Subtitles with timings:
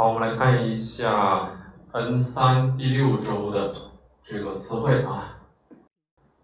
[0.00, 1.50] 好，我们来看一下
[1.92, 3.72] N 三第六周的
[4.24, 5.40] 这个词汇啊。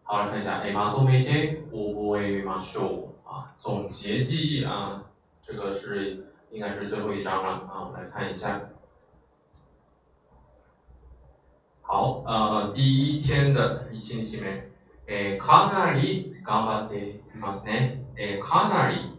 [0.04, 1.30] 好，来看一下 A 马多梅德
[1.70, 5.04] 乌布 A 马修啊，总结记忆啊，
[5.46, 8.60] 这个是应该是最后一章了啊，我们来看一下。
[11.82, 14.70] 好，呃，第一天的一期里面，
[15.06, 17.98] 诶，かなり頑張っていますね。
[18.16, 19.10] 诶，かなり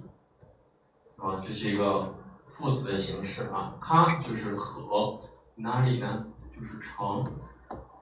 [1.17, 2.15] 啊，这是一个。
[2.57, 5.19] 副词的形式啊，卡就是和，
[5.55, 6.25] 哪里呢？
[6.55, 7.23] 就是成。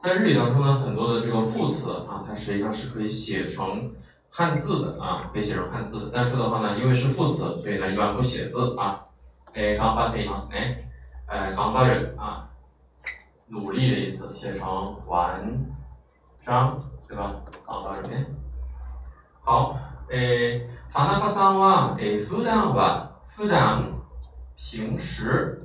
[0.02, 3.91] 在日语当中呢，很多的这个副词啊，它实际上是可以写成
[4.29, 6.12] 汉字的啊，可以写成汉字的。
[6.13, 9.05] 但是的话呢，因为是副词，所以呢一般不写字啊。
[9.54, 10.87] 诶，頑張っていますね。
[11.27, 12.48] 诶，頑張る啊，
[13.48, 15.65] 努力的意思，写成完
[16.46, 17.35] 章，对吧？
[17.68, 18.26] 頑張るね。
[19.43, 19.76] 好，
[20.10, 23.84] 诶，田中さんは诶普段は普段
[24.55, 25.60] 平时，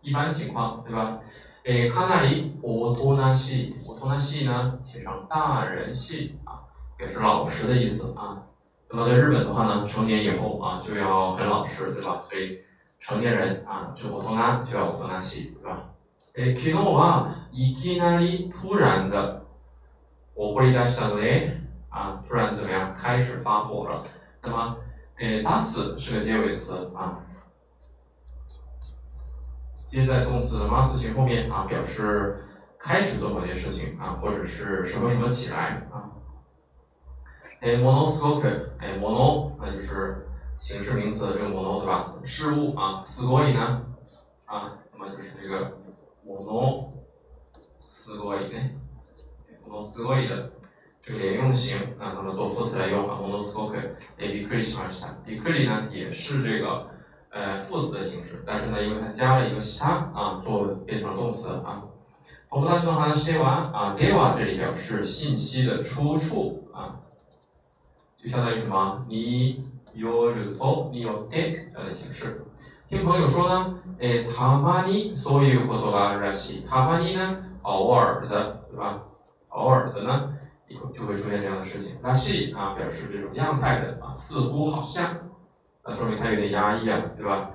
[0.00, 1.16] 一般情况，对吧？
[1.64, 3.70] 诶，看那里，大人系，
[4.00, 6.56] 大人系呢，写成大人系啊，
[6.98, 8.38] 也是老实的意思啊。
[8.88, 12.18] 那么在日本的话呢，成年以后啊，就要很老实，对吧？
[12.22, 12.50] 所以
[12.98, 15.82] 成年人啊，就大人就要大人系，对吧？
[16.34, 19.36] 诶，昨日はいきなり突然的
[20.34, 21.46] 怒り出したので，
[21.90, 22.92] 啊，突然怎么样？
[22.94, 24.02] 开始发火了。
[24.42, 24.72] 那么。
[25.17, 27.23] 诶，das 是个结尾词啊，
[29.87, 32.37] 接在动词 must 形后面啊，表示
[32.77, 36.11] 开始做某件事情啊，或者是什么什么起来啊。
[37.61, 40.27] 哎，mono spoke，诶，mono 那就是
[40.59, 42.13] 形式名词这个 mono 对吧？
[42.25, 43.85] 事物啊，sugoi 呢
[44.43, 45.77] 啊，那么就是这个
[46.27, 46.89] mono
[47.81, 48.59] sugoi 呢
[49.65, 50.54] ，mono sugoi 的。
[51.04, 53.82] 这个连用型啊，那么做副词来用啊，mono spoke，
[54.18, 56.86] 诶，bikuri shimashita，bikuri 呢也是这个
[57.30, 61.82] 呃副词的形式，但是呢，因为它加了一个 sha 啊，做变成动词啊。
[62.50, 67.00] 我们大家好像写完啊，deva 这里表示信息的出处啊，
[68.18, 69.04] 就相当于什么？
[69.08, 69.62] 你
[69.94, 72.42] 有ると你有で这样的形式。
[72.88, 76.66] 听朋友说呢，诶，たまにそういうことがあるらしい。
[76.68, 79.02] たまに呢，偶尔的，对吧？
[79.50, 80.33] 偶尔的呢？
[80.68, 81.98] 以后就会出现这样的事情。
[82.02, 85.16] 那 she 啊，表示这种样态的啊，似乎好像，
[85.84, 87.50] 那说明它有点压抑啊，对吧？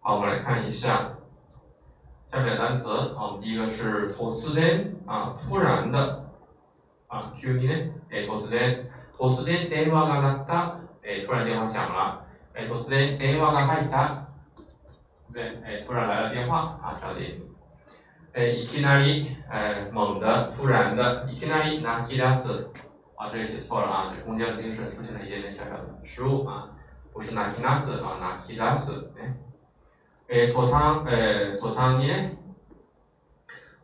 [0.00, 1.12] 好，我们来看一下
[2.30, 6.24] 下面的单词啊，我们第一个是突然啊，突然的
[7.08, 7.92] 啊，Q 呢？
[8.10, 8.86] 哎，突然，
[9.16, 14.24] 突然電話が鳴った，哎，突然电话响了，哎，突然電話が入った，
[15.32, 17.47] 对，哎，突然来了电话啊，这样的意思。
[18.36, 22.66] 哎，いきなり，哎，猛的，突然的，いきなり泣き出す，
[23.14, 26.70] 啊，这里写错了啊，这公交精神出现了一点点小小的失误啊，
[27.12, 29.36] 不是泣き出す啊，泣き出す，哎，
[30.28, 32.30] 哎，脱汤，哎，脱汤呢？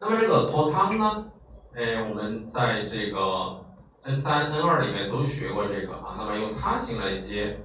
[0.00, 1.30] 那么这个脱汤呢，
[1.76, 3.64] 哎，我们在这个
[4.02, 7.60] N 三、N 二里面都学过这个啊，那么用他形来接，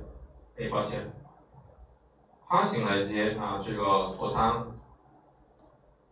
[0.60, 1.12] 哎，抱歉，
[2.48, 4.69] 他形来接啊，这个脱汤。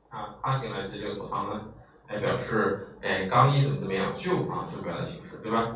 [0.09, 1.61] 啊，他形来接这个脱汤呢，
[2.07, 5.75] 来表示哎刚一怎么怎么样就啊就表达形式对吧？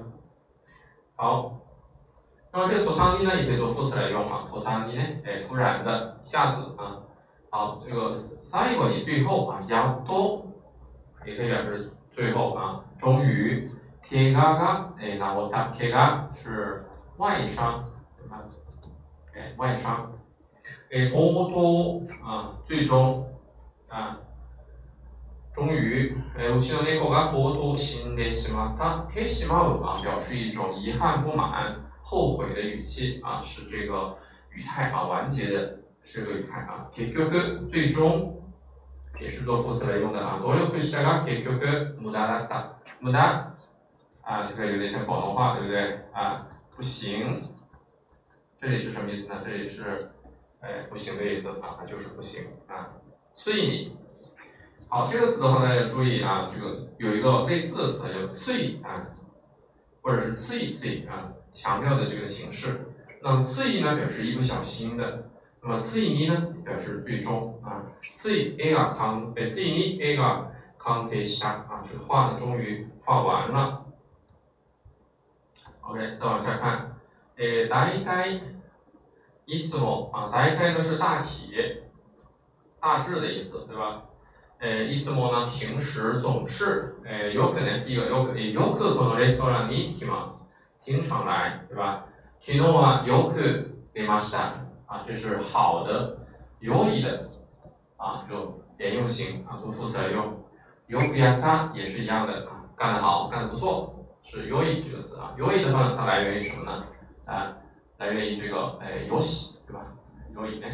[1.15, 1.59] 好，
[2.53, 4.93] 那么这个脱汤呢也可以做副词来用啊，脱汤呢
[5.25, 7.01] 哎突然的一下子啊，
[7.49, 10.45] 好这个最后你最后啊要多
[11.25, 13.67] 也可以表示最后啊终于
[14.07, 16.85] ケガが哎那我打ケガ是
[17.17, 17.83] 外伤
[18.17, 18.43] 对吧？
[19.35, 20.11] 哎外伤
[20.91, 23.25] 哎とう啊最终。
[23.91, 24.19] 啊，
[25.55, 29.11] 终于，哎，うちの猫がとうとう死んでしまった。
[29.11, 34.17] てしまう啊，表示一种遗憾、不满、后悔的语气啊，是这个
[34.51, 36.89] 语态啊，完结的这个语态啊。
[36.93, 38.41] 結局最终
[39.19, 40.39] 也是做副词来用的啊。
[40.39, 41.65] 努力したが結局
[42.01, 42.77] 無駄だった。
[43.01, 43.47] 無駄
[44.21, 46.45] 啊，这个有点像广东话，对不对啊？
[46.75, 47.41] 不行，
[48.61, 49.41] 这里是什么意思呢？
[49.43, 50.11] 这里是
[50.59, 52.89] 哎不行的意思啊，它就是不行啊。
[53.33, 53.97] 脆你，
[54.89, 59.07] 好，这个词的话大家注意啊，这个有一个类似的词叫脆啊，
[60.01, 62.93] 或者是脆脆啊，强调的这个形式。
[63.21, 65.29] 那么脆呢表示一不小心的，
[65.61, 70.47] 那么脆你呢表示最终啊，脆 A が康，哎，脆你 A が
[70.87, 73.85] 完成した啊，这个画呢终于画完了。
[75.81, 76.95] OK，再往下看，
[77.35, 78.41] 诶，大概
[79.45, 81.80] いつも啊，大概呢是大体。
[82.81, 84.03] 大致的意思，对吧？
[84.59, 90.49] 诶，いつも呢，平时总是，诶，よくね，第一个よく、よくこのレストランに来ます，
[90.81, 92.05] 经常来，对吧？
[92.41, 96.17] 昨日はよく出ました，啊，这是好的，
[96.59, 97.29] 有意的
[97.97, 100.43] 啊，就连用型啊，做副词来用。
[100.87, 103.93] 有くやった也是一样的啊，干得好，干得不错，
[104.23, 105.35] 是有意这个词啊。
[105.37, 106.85] 有意的话呢，它来源于什么呢？
[107.25, 107.57] 啊，
[107.97, 109.93] 来源于这个哎有喜，对吧？
[110.33, 110.67] 有意呢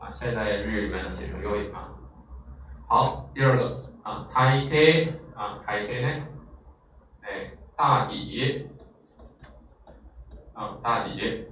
[0.00, 1.90] 啊，现在日语里面呢写成有意啊。
[2.88, 3.70] 好，第二个
[4.02, 6.26] 啊，体型啊，体型呢，
[7.22, 8.68] 哎，大抵
[10.54, 11.46] 啊，大抵。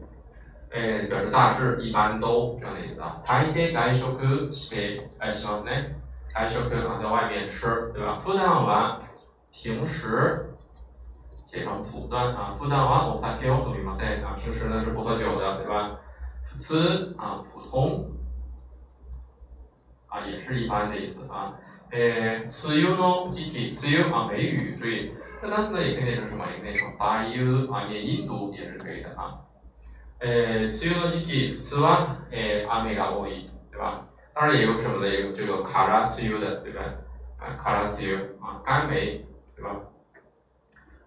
[0.77, 3.23] え表示大致、一般都这样的意思啊。
[3.25, 5.95] 大抵外食して哎しますね。
[6.35, 8.21] 外食啊，在外面吃，对吧？
[8.25, 8.99] 普段は
[9.53, 10.53] 平时
[11.47, 12.57] 写成普段啊。
[12.59, 14.37] 普段はお酒を飲みません啊。
[14.41, 16.01] 平时呢是不喝酒的，对吧？
[16.51, 18.11] 普通啊，普通
[20.09, 21.55] 啊，也是一般的意思啊。
[21.91, 26.45] え梅雨の時期，梅雨啊，梅雨，注意这单词呢也可以念成什么？
[26.51, 29.41] 也可以念成梅雨啊，念音读也是可以的啊。
[30.21, 34.07] 呃，梅雨の時期普通はえ雨が多い，对吧？
[34.35, 36.83] 当然也有什么的，也有这个卡拉梅雨的，对吧？
[37.39, 39.25] 啊，卡拉梅雨啊，干梅，
[39.55, 39.81] 对吧？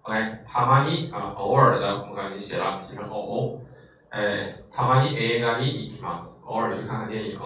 [0.04, 0.16] OK，
[0.48, 3.62] たまに啊，偶尔的，我们刚才写了，写成偶。
[4.10, 7.38] 呃，たまに映画に行きます，偶尔去看看电影。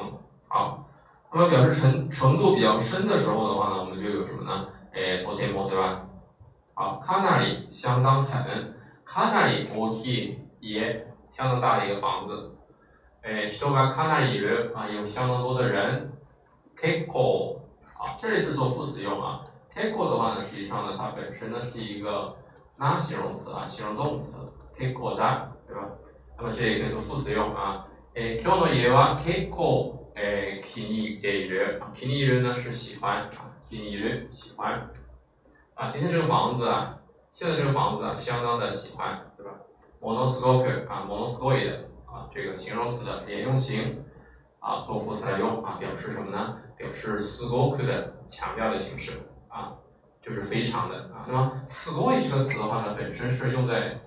[0.48, 0.86] 好，
[1.32, 4.68] 那么表示程程度比较深的时候的话呢，我们就有什么呢？
[4.94, 6.02] 诶，とても，对吧？
[6.76, 8.74] 好，かなり相当很，
[9.06, 11.06] かなり大きい家。
[11.32, 12.52] 相当大的一个房子，
[13.24, 16.12] 诶，人がかなりいる啊，有相当多的人。
[16.78, 17.56] 結構
[17.98, 19.42] 啊，这里是做副词用啊。
[19.74, 22.36] 結構的话呢，实际上呢，它本身呢是一个
[22.78, 24.38] 那形容词啊，形容动词。
[24.78, 25.88] 結構だ，对吧？
[26.38, 27.88] 那么这里可以做副词用啊。
[28.16, 31.82] 诶，今日の家は結構 诶気に入っている。
[31.96, 34.90] 気に入る呢是喜欢啊，気に入る喜欢。
[35.76, 37.00] 啊，今天这个房子啊，
[37.32, 39.52] 现在这个房子啊，相当的喜欢，对吧？
[40.00, 44.04] ものすごく啊，ものすごい的啊，这个形容词的连用型
[44.60, 46.58] 啊，做副词来用啊，表示什么呢？
[46.78, 49.74] 表示すごく的强调的形式啊，
[50.22, 51.26] 就是非常的啊。
[51.28, 54.00] 那么すごい这个词的话呢，本身是用在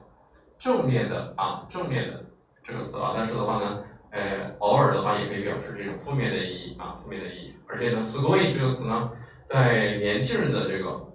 [0.59, 2.25] 正面的啊，正面的
[2.63, 7.55] 这个词啊，但是的话呢， 呃，偶尔的话也可以表示这种负面的意义啊，负面的意义。
[7.67, 9.11] 而且呢，すごい这个词呢，
[9.45, 11.09] 在年轻人的这个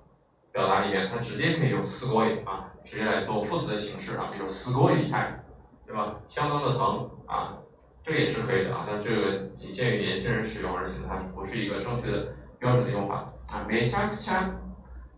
[0.51, 2.65] 表达里面，它直接可以用すごい啊。
[2.85, 5.19] 直接来做副词的形式啊，比如すごい痛
[5.85, 6.15] 对吧？
[6.27, 7.55] 相当的疼啊，
[8.03, 13.67] 这个也是可以的啊，但这个仅限于年轻人使用，而且它不是一个正确的标准的用法啊。
[13.69, 14.49] めちゃくちゃ，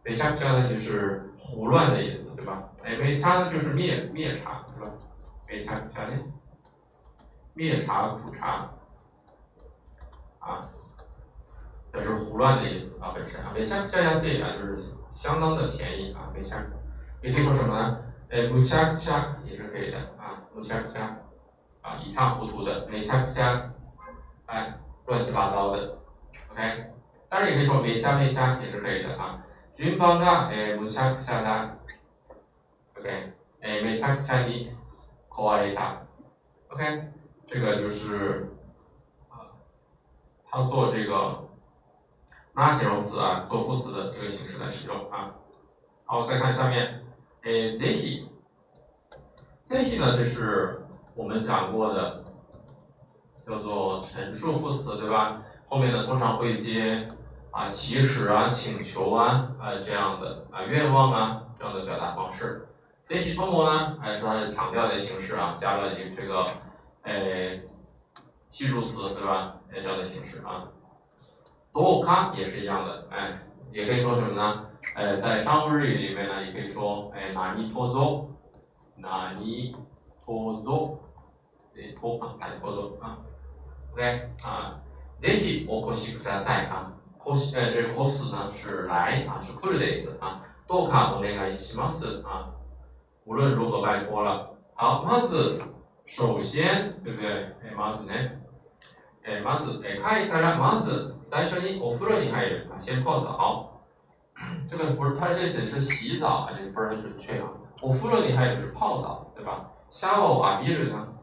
[0.03, 2.69] めちゃくちゃ呢就是胡乱的意思，对吧？
[2.83, 4.91] 哎，めちゃ呢就是灭灭茶，对吧？
[5.47, 6.19] めちゃくちゃ呢，
[7.55, 8.69] 灭茶苦茶
[10.39, 10.61] 啊，
[11.91, 16.63] 这是胡乱的意思啊，本身啊，めちゃくちゃ安い啊，就是相当的便宜啊，めちゃ
[17.21, 18.03] 也可以说什么呢？
[18.29, 21.17] 哎，不恰不恰也是可以的啊，不恰不恰
[21.81, 23.71] 啊，一塌糊涂的，没恰不恰，
[24.47, 24.73] 哎，
[25.05, 25.99] 乱七八糟的，
[26.51, 26.91] OK。
[27.29, 29.43] 当然也可以说没恰没恰也是可以的啊。
[29.75, 31.77] 军方がえ不恰不恰的，
[32.97, 33.33] OK。
[33.61, 34.71] 哎，没恰不恰に
[35.29, 35.97] 壊れた，
[36.69, 37.11] OK。
[37.47, 38.49] 这个就是
[39.29, 39.51] 啊，
[40.49, 41.47] 它做这个
[42.53, 45.35] 拉形容词啊，做副词的这个形式来使用啊。
[46.05, 47.05] 好，再看下面。
[47.43, 48.27] 诶，ぜひ，
[49.65, 50.85] ぜひ呢，这是
[51.15, 52.23] 我们讲过的，
[53.47, 55.41] 叫做陈述副词，对吧？
[55.67, 57.07] 后面呢，通常会接
[57.49, 62.67] 啊，祈使啊，请求啊，啊这样的啊，愿望啊这样的表达方式。
[63.07, 66.45] ぜひとも呢，还是它是强调的形式啊，加了一这个
[67.05, 67.63] 诶
[68.51, 69.55] 系数词，对吧？
[69.71, 70.71] 诶这样的形式啊。
[71.73, 73.39] どうか也是一样的，哎，
[73.71, 74.65] 也可以说什么呢？
[74.95, 78.29] 呃，在商务日语里面呢，也可以说，哎，哪里托作，
[78.97, 79.71] 哪里
[80.25, 80.99] 托作，
[81.75, 83.19] え托啊，哪里托作啊？
[83.93, 84.81] OK 啊，
[85.17, 86.91] ぜひお越しください啊，
[87.25, 90.43] 越し呃，这越す呢是来啊，是来る的意思啊。
[90.67, 92.51] どうかお願いします啊，
[93.25, 94.51] 无论如何拜托了。
[94.75, 95.61] 好，まず
[96.05, 97.55] 首先，对不对？
[97.63, 98.39] 哎，まずね，
[99.23, 103.69] 哎，まずえ帰ったらまず最初にお風呂に入る啊，先泡澡。
[104.69, 107.49] 这个不是，它这写的是洗澡啊，这个不是很准确啊。
[107.81, 109.71] 我敷了你还有是泡澡，对吧？
[109.89, 111.15] 夏瓦瓦比尔呢，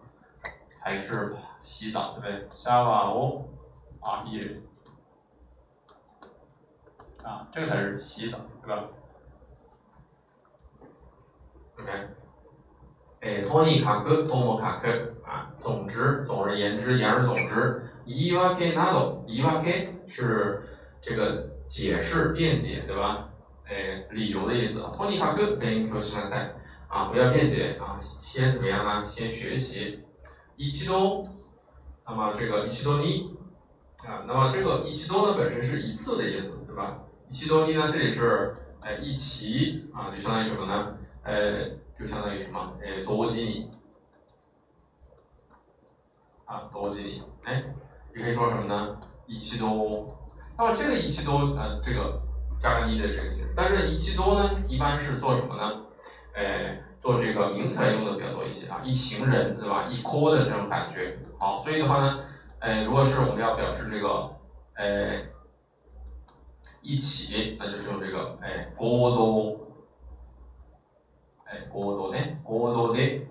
[0.83, 2.49] 才是洗澡，对不对？
[2.53, 3.49] 夏瓦欧
[4.01, 4.63] 瓦比尔
[7.25, 8.85] 啊，这个才是洗澡，对吧？
[11.81, 12.09] OK，
[13.24, 14.90] 哎，托尼卡克，托莫卡克
[15.26, 19.68] 啊，总之，总而言之，言而总之，伊瓦克纳多，伊瓦克
[20.08, 20.62] 是
[21.02, 21.52] 这个。
[21.66, 23.30] 解释、辩解，对吧？
[23.66, 24.82] 哎，理由的意思。
[24.96, 26.54] 托尼卡克跟 Q 西南赛
[26.88, 29.08] 啊，不要辩解啊，先怎么样呢？
[29.08, 30.04] 先学习。
[30.56, 31.26] 一期都
[32.06, 33.32] 那么这个一七多尼
[34.06, 37.00] 啊，那么这个一七多呢本身是一次的意思，对吧？
[37.30, 40.98] 一七多尼呢这里是哎一起啊，就相当于什么呢？
[41.24, 41.70] 呃，
[42.04, 42.74] 就相当于什么？
[42.84, 43.72] 哎，多吉尼
[46.46, 47.64] 啊，多吉尼，哎，
[48.14, 49.00] 也可以说什么呢？
[49.26, 50.20] 一七多。
[50.58, 52.22] 那么这个一七多呃，这个
[52.60, 55.86] 加个一的这个形式，但是一七多呢，一般是做什么呢？
[56.36, 59.88] 哎，做这个名词来用的比较多一些啊，一行人对吧？
[59.90, 61.18] 一锅的这种感觉。
[61.40, 62.20] 好，所以的话呢，
[62.60, 64.36] 哎，如果是我们要表示这个，
[64.74, 65.26] 哎，
[66.82, 69.63] 一起，那就是用这个，哎，多多，
[71.54, 73.22] 哎，锅多呢，锅多的，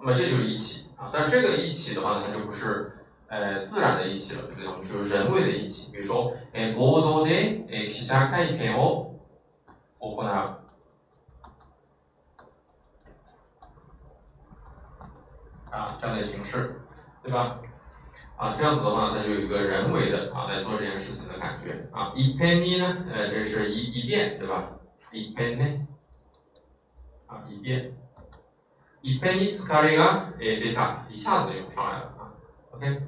[0.00, 1.10] 那么这就是一起啊。
[1.12, 2.90] 但这个一起的话呢，它就不是，
[3.28, 4.68] 呃，自然的一起了，对不对？
[4.68, 5.92] 我们就是人为的一起。
[5.92, 7.30] 比如说，哎，锅多的，
[7.70, 9.14] 哎，記者会見を
[10.00, 10.56] 行う。
[15.70, 16.80] 啊，这样的形式，
[17.22, 17.60] 对吧？
[18.36, 22.12] 啊，这样子的话，它就有一个人为的啊来做这件事情的感觉啊。
[22.16, 24.72] 一遍呢，呃，这是一一遍，对吧？
[25.12, 25.86] 一遍呢，
[27.29, 27.93] 啊，一遍。
[29.01, 32.33] 一遍に疲れが出た，一下子就上来了啊。
[32.71, 33.01] OK。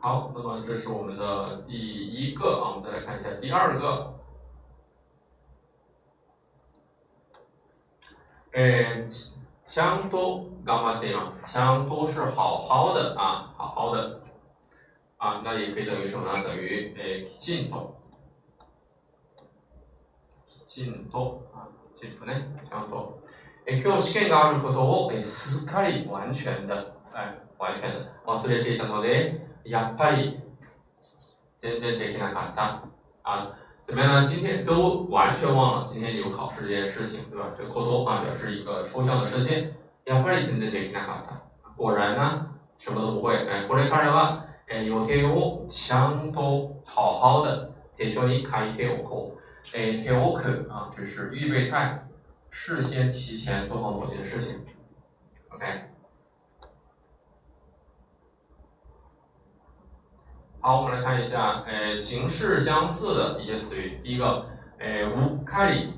[0.00, 4.14] 好，那么这是我们的第一个啊，我们再来看一下第二个。
[8.52, 9.06] 诶，
[9.66, 11.46] ちゃんと頑張っています。
[11.52, 14.20] ちゃんと是好好的啊，好好的
[15.18, 16.42] 啊，那也可以等于什么呢？
[16.42, 17.94] 等于诶，きちんと，
[20.74, 23.20] きちんと啊，きちんとね、ちゃんと。
[23.66, 26.74] え今日試験があることをえすっかり完全的、
[27.14, 30.40] 哎、完全的忘れていたので、やっぱり
[31.60, 32.88] 全然できなかった
[33.22, 33.54] 啊。
[33.86, 34.26] 怎么样呢？
[34.26, 37.54] 今天都完全忘了今天有考试这件事情，对吧？
[37.56, 39.72] 这个口头啊表示一个抽象的事件。
[40.04, 41.42] やっぱり全然できなかった。
[41.76, 42.46] 果然呢，
[42.78, 43.36] 什么都不会。
[43.48, 49.40] 哎，これからはえ予定をちゃんと好好的手帳に書いておこう。
[49.72, 52.00] 哎，手をく啊，就是预备态，
[52.50, 54.66] 事先提前做好某件事情。
[55.50, 55.84] OK。
[60.60, 64.00] 好，我们来看一下，呃，形式相似的一些词语。
[64.02, 64.46] 第一个，
[64.78, 65.94] 呃，乌卡里，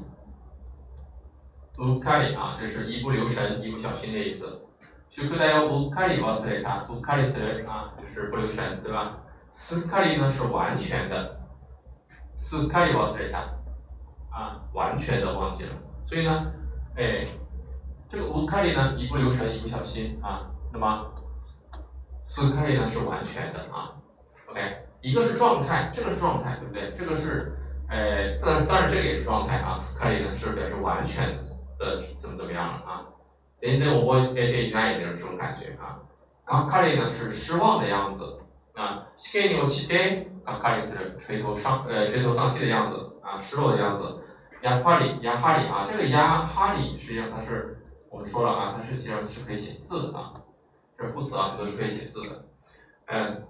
[1.79, 4.61] 乌卡里啊，这是一不留神、一不小心的意思。
[5.11, 9.19] 宿題を乌卡里忘れた，乌卡里する啊，就是不留神，对吧？
[9.53, 11.39] す卡里呢是完全的，
[12.39, 13.49] す卡里忘れた
[14.37, 15.71] 啊，完全的忘记了。
[16.07, 16.53] 所以呢，
[16.97, 17.27] 哎，
[18.11, 21.07] 这个乌卡里呢，一不留神、一不小心啊，那么
[22.25, 23.93] す卡里呢是完全的啊。
[24.51, 24.61] OK，
[25.01, 26.95] 一个是状态，这个是状态，对不对？
[26.99, 27.57] 这个是，
[27.89, 29.79] 呃，但当然这个也是状态啊。
[29.79, 31.37] 斯卡利呢是表示完全
[31.79, 33.07] 的怎么怎么样了啊？
[33.61, 36.01] 现在我我哎对，那也就是这种感觉啊。
[36.45, 38.39] 刚卡利呢是失望的样子
[38.75, 39.07] 啊。
[39.17, 44.21] 试験に落ちて刚卡利是垂头丧呃垂头丧气的样子啊，失落的样子。
[44.62, 47.78] 亚哈里，亚哈里啊，这个亚哈里实际上它是
[48.10, 50.34] 我们说了啊，它是际上是可以写字的啊，
[50.98, 52.46] 这副词啊，它都是可以写字的。
[53.06, 53.44] 嗯，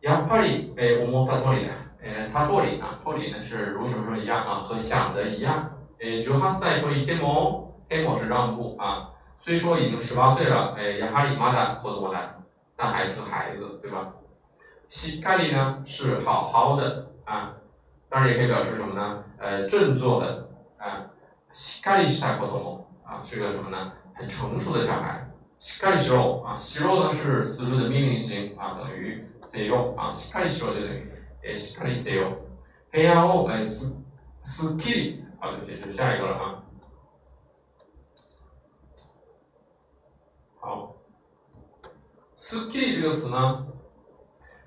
[0.00, 1.68] 亚哈里，哎，我们它托里，
[2.02, 5.70] 哎，它托里啊，托里呢是如什么什么一样啊，和想的一样。
[6.02, 9.10] 哎，九哈赛托里，d e m o d e m o 是让步啊，
[9.40, 12.34] 虽说已经十八岁了，哎，亚哈里马达或者我来，
[12.76, 14.12] 但还是孩子，对吧？
[14.88, 17.54] 西卡里呢是好好的啊，
[18.08, 19.24] 当然也可以表示什么呢？
[19.39, 21.11] 呃，振作的啊。
[21.53, 23.93] しっかりした子供啊，是个什么呢？
[24.13, 25.27] 很成熟的小孩。
[25.59, 29.25] しっかりしろ啊，しろ呢是思路的命令型啊，等于。
[29.47, 31.11] せよ啊，しっかりしろ就等于
[31.43, 32.39] えしっかりせよ。
[32.91, 34.03] 部屋をえす
[34.43, 36.63] すっきり啊，对不起，就是下一个了啊。
[40.59, 40.95] 好，
[42.37, 43.65] すっきり这个词呢，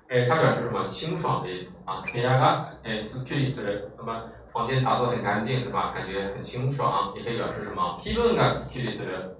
[0.07, 0.85] 哎，它表示什么？
[0.87, 2.01] 清爽的意思啊。
[2.01, 5.91] 部屋がえすっきりする，那么 房间打扫很干净，对吧？
[5.93, 7.99] 感觉很清爽，也可以表示什么？
[8.01, 9.35] 気分がすっきりする，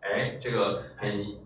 [0.00, 1.40] 哎，这个很。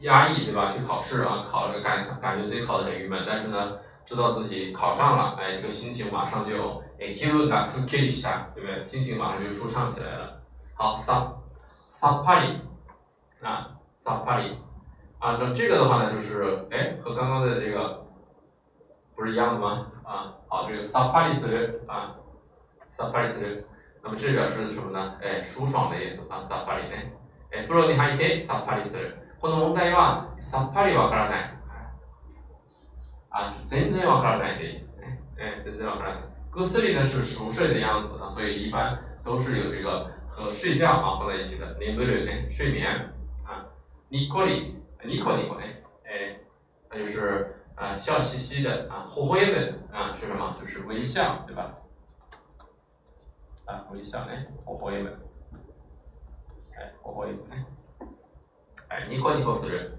[0.00, 0.72] 压抑对吧？
[0.72, 8.82] 去考试啊，考了感感觉自己考得很郁闷，但是呢，知道自己考上了，哎，这个心情马上就哎，気分がすっきりした，对不对？
[8.86, 10.40] 心情马上就舒畅起来了。
[10.74, 11.34] 好，さ
[11.92, 12.62] さっぱり
[13.42, 14.56] 啊，さっぱり
[15.18, 18.06] 啊，那这个的话呢，就是哎，和刚刚的这个
[19.14, 19.86] 不是一样的吗？
[20.02, 22.16] 啊，好，这个さっぱりする啊，
[22.96, 23.64] さっぱりする，
[24.02, 25.16] 那么这表示什么呢？
[25.22, 27.12] 哎，舒爽的意思啊，さっぱりね。
[27.52, 29.16] 哎，風呂に入ってさっぱりする。
[29.40, 31.54] この問題はさっぱりわからない。
[33.30, 34.90] 啊，全然わからない的意思。
[35.38, 36.22] 哎，全然わからない。
[36.52, 41.76] ぐっすり呢是熟睡的样子啊，所以一般都是有这个和睡觉啊放在一起的。
[41.78, 43.12] 眠る呢睡眠
[43.44, 43.64] 啊，
[44.08, 44.74] 尼コリ，
[45.04, 46.36] 尼コ尼コ哎哎，
[46.90, 50.56] 那就是啊笑嘻嘻的啊，微笑的啊是什么？
[50.60, 51.72] 就是微笑，对吧？
[53.66, 55.18] 啊，微笑哎，微笑的，
[56.76, 57.64] 哎，微笑哎，
[58.88, 59.98] 哎，尼コ尼コする。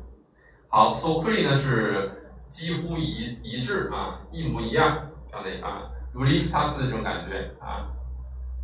[0.70, 7.92] 好，そっくり呢是几乎一一致啊，一模一样这样的啊，如里弗塔斯这种感觉啊，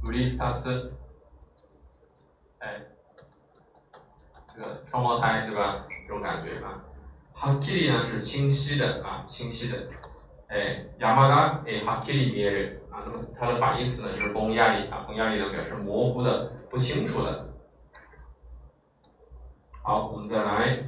[0.04, 0.94] 如里弗塔斯，
[2.60, 2.82] 哎。
[4.60, 5.86] 这个双胞胎对吧？
[6.08, 6.84] 这种感觉啊，
[7.32, 9.88] 哈基里呢是清晰的啊，清晰的。
[10.48, 17.49] 哎，亚麻达哎，哈基里米尔 啊，那么它的反义词呢就是崩亚里啊，崩亚里呢表示模糊的、不清楚的。
[19.83, 20.85] 好，我们再来，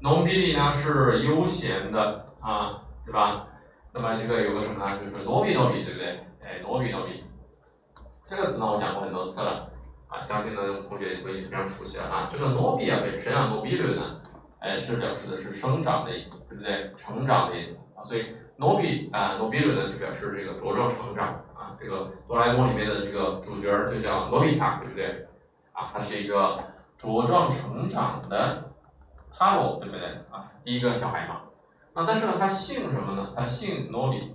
[0.00, 3.46] 农比里呢是悠闲的啊，对吧？
[3.92, 4.98] 那么这个有个什么呢？
[4.98, 6.18] 就是诺比诺比，对不对？
[6.42, 7.22] 哎，诺比诺比，
[8.24, 9.70] 这个词呢我讲过很多次了。
[10.08, 12.30] 啊，相信呢同学也会非常熟悉了啊。
[12.32, 14.20] 这个诺比啊本身啊，诺比率呢，
[14.60, 16.92] 哎是表示的是生长的意思，对不对？
[16.98, 21.76] 成长的意思啊，所以诺比啊，诺比率呢就表示这个茁壮成长啊。
[21.80, 25.26] 这个哆啦 A 梦里面的这个主角就叫诺比塔，对不对？
[25.72, 26.62] 啊，他是一个
[27.00, 28.72] 茁壮成长的
[29.30, 30.06] 哈罗，对不对？
[30.30, 31.40] 啊，第一个小孩嘛。
[31.94, 33.32] 那但是呢，他姓什么呢？
[33.36, 34.32] 他姓诺比，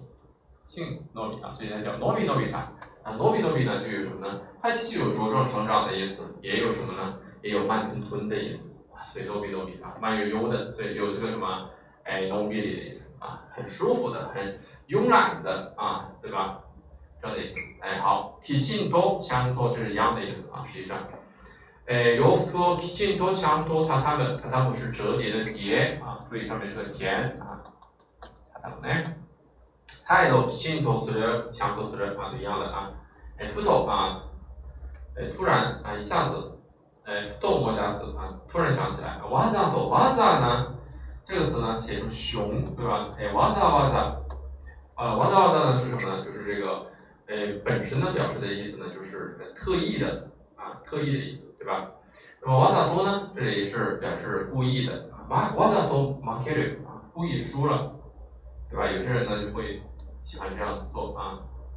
[0.67, 2.71] 姓诺比啊，所以他叫诺比诺比塔。
[3.03, 4.41] 啊，诺比诺比呢就有什么呢？
[4.61, 7.15] 它既有茁壮成长的意思，也有什么呢？
[7.41, 8.75] 也有慢吞吞的意思。
[9.11, 11.69] 所以诺比诺比啊，慢悠悠的，所以有这个什么？
[12.04, 16.60] 哎，诺比里的意思啊，很舒服的，很慵懒的啊，对吧？
[17.20, 17.56] 这样的意思。
[17.80, 20.98] 哎，好，提琴多枪多就是一样的意思啊，实际上。
[21.86, 27.60] 哎，有说提琴多枪多，榻榻米，榻榻米是折叠的叠啊，注意上面是个田啊，
[28.54, 29.04] 榻榻米呢。
[30.06, 32.90] 态度、きちんとする、ちゃんとする啊，一样的啊。
[33.38, 34.20] 哎，ふと啊，
[35.16, 36.58] 哎，突然啊，一下子，
[37.06, 39.18] 哎，ふと思い出す啊，突然想起来。
[39.22, 40.74] わざと、わざ呢？
[41.28, 43.10] 这个词呢，写成熊，对吧？
[43.18, 44.16] 哎，わざわざ，
[44.94, 46.24] 啊，わざわざ呢是什么呢？
[46.24, 46.86] 就是这个，
[47.26, 51.90] 哎，本身的表示的意思呢，就是特意的啊，特意的意思，对吧？
[52.42, 57.92] 那么わざと呢，这里是表示故意的啊，わわざと負ける啊，故意输了，
[58.70, 58.90] 对吧？
[58.90, 59.82] 有些人呢就会。
[60.26, 61.36] 喜欢这样子做啊，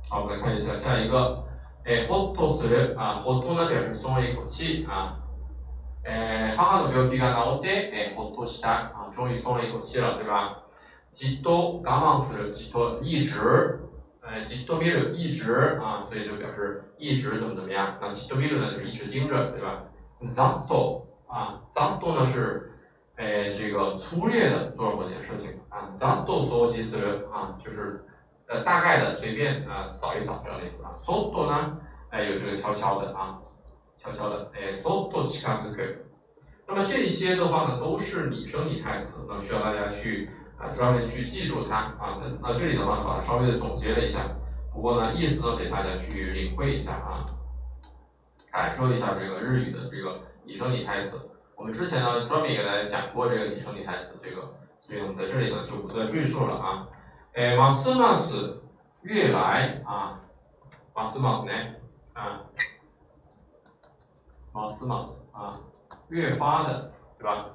[0.10, 1.44] 好，我们来看一下下一个，
[1.84, 5.20] 哎，ほっとする啊，ほっと呢表示松了一口气啊，
[6.04, 10.64] 哎，母の病気が治って，哎，ほっとした啊，终于松了一口气了，对吧？
[11.12, 13.80] じっと我慢する，じっと一直，
[14.22, 19.84] 哎，じっと見る一直啊，所以就表示一直怎么怎么样，那じっと見る呢就是一直盯着，对吧？
[20.30, 22.70] ざっと啊，ざっと呢是，
[23.18, 28.04] 哎，这个粗略的做某件事情啊，ざっと掃除する啊，就是。
[28.50, 30.96] 呃，大概的随便啊扫一扫这样的意思啊。
[31.06, 31.78] そっと呢，
[32.12, 33.38] 哎，有这个悄悄的啊，
[34.02, 35.98] 悄悄的，哎，そっと近づく。
[36.68, 42.20] 那么这些的话呢，都是拟声拟态词，那么需要大家去啊专门去记住它啊。
[42.22, 44.28] 那那这里的话呢，把它稍微的总结了一下，
[44.74, 47.26] 不过呢，意思呢给大家去领会一下啊，
[48.52, 51.30] 感受一下这个日语的这个拟声拟态词。
[51.56, 56.88] 我们之前呢专门给大家讲过这个拟声拟态词，这个，所以我们在这里呢就不再赘述了啊。
[57.34, 58.58] 哎，ますます
[59.04, 60.20] 越来啊，
[60.94, 61.76] ますます呢
[62.14, 62.42] 啊，
[64.54, 65.54] ますます啊，
[66.10, 67.50] 越发的，对吧？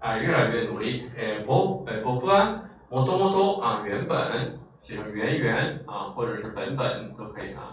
[0.00, 1.10] 啊，越来越努力。
[1.16, 7.68] 哎，僕哎僕はもともと啊原本写成原原啊，或者是本本都可以啊。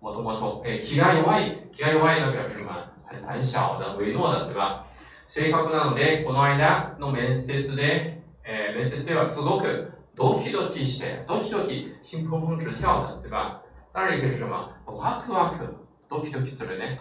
[0.00, 2.72] もともと哎気が弱い気が弱い呢表示什么？
[3.08, 4.84] 很胆小的、唯诺的，对吧？
[5.28, 13.60] 正確なのでこの間の面接で、え面接ではすごくドキドキして、ドキドキ、心砰砰直跳的，对吧？
[13.92, 14.70] 当然也可以是什么？
[14.86, 15.76] ワクワク、
[16.08, 16.98] ドキドキするね。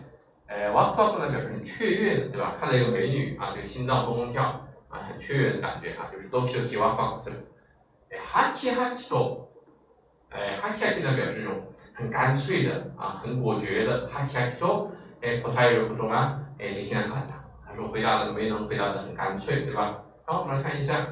[0.49, 2.55] 呃，ワクワク呢表示很雀跃的，对吧？
[2.59, 7.35] 看到一个美女啊，这个心脏砰砰跳啊，很雀跃的感觉啊，就是ドキドキワクワクする。
[8.09, 9.47] 哎，ハキハキと，
[10.31, 14.09] 哎，ハキハキ呢表示这种很干脆的啊，很果决的。
[14.09, 17.45] ハキハキと，哎，答えることが哎できなかった。
[17.67, 20.03] 他说回答的没能回答的很干脆，对吧？
[20.25, 21.07] 好，我们来看一下，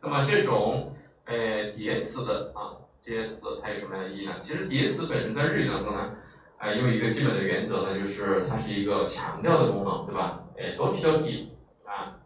[0.00, 0.92] 那么这种。
[1.26, 4.32] 呃，叠词的啊，这些词它有什么样的意义呢？
[4.42, 6.10] 其实叠词本身在日语当中呢，
[6.58, 10.40] 呃，有一个基本的原则呢，就是它是一个强调的功能，对吧？
[10.58, 11.48] 哎，doki doki
[11.86, 12.20] 啊，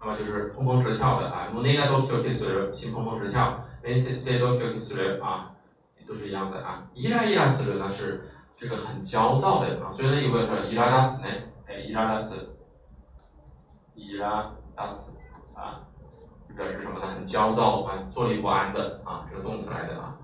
[0.00, 5.52] 那么就是砰砰直跳的啊，mune ga doki doki す心砰砰直跳，ne se se doki doki す啊，
[6.06, 6.88] 都是一样的啊。
[6.94, 11.28] イライラする呢是这个很焦躁的啊，所以呢有个叫イラダツ呢，
[11.66, 12.34] 哎，イラダツ，
[13.96, 15.12] イラダツ
[15.54, 15.84] 啊。
[16.56, 17.06] 表示什么呢？
[17.06, 20.16] 很焦躁啊，坐立不安的啊，这个动词来的啊。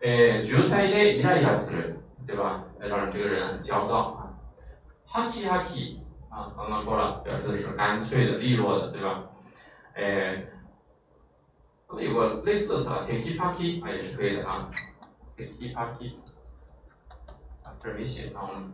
[0.00, 2.64] 诶，渋滞でイライラする，对吧？
[2.78, 4.34] 让这个人很焦躁啊。
[5.06, 5.98] ハキハキ
[6.30, 9.24] 啊， 啊，刚刚说了，表示的是干脆的、利落的，对吧？
[9.94, 10.44] 哎，
[11.88, 14.70] 那么有个类似的词啊，tekipaki 啊也是可以的啊，
[15.36, 16.14] tekipaki
[17.62, 18.70] 啊这儿没写啊，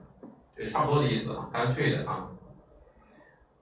[0.56, 2.28] 这差不多的意思啊，干脆的啊。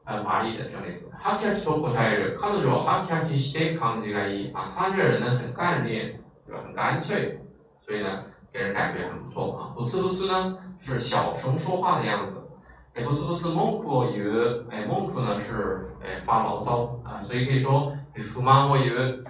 [0.04, 1.10] 呃，麻利的这样的意思。
[1.10, 2.38] 哈キハキと答える。
[2.40, 6.62] 彼女はハキハキして感じがいい啊，他这人呢很干练，对吧？
[6.64, 7.38] 很干脆，
[7.82, 9.72] 所以呢给人感觉很不错啊。
[9.74, 12.48] 不呲不呲呢是小声说话的样子。
[12.94, 14.66] 哎，不呲不呲文句を言う。
[14.70, 17.92] 哎，文句呢是哎发牢骚啊，所以可以说
[18.34, 19.24] 不満を言う，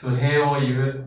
[0.00, 1.04] 不平を言う，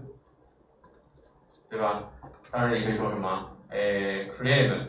[1.70, 2.10] 对吧？
[2.50, 4.88] 当然也可以说什么哎 claim，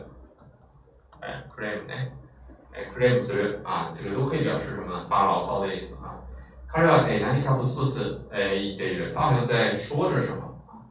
[1.19, 1.93] 哎 claim 呢？
[2.73, 5.05] 哎，claim 词啊，这个都可以表示什么呢？
[5.09, 6.10] 发牢骚的意思啊。
[6.71, 10.85] 彼はえ何か不つつえ言っている，他好像在说着什么啊。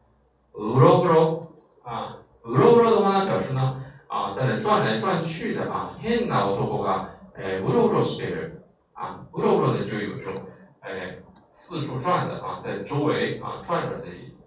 [0.55, 1.49] うろうろ
[1.85, 5.97] 啊，うろうろ的话呢，表示呢啊，在那转来转去的啊。
[6.01, 8.63] 変な男がえうろうろしている
[8.95, 10.35] 啊，うろうろ呢就有这种
[10.81, 11.19] 哎
[11.53, 14.47] 四处转的啊，在周围啊转着的意思。